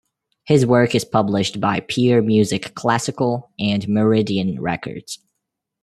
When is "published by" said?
1.05-1.79